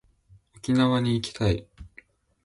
[0.55, 1.67] 沖縄に行きたい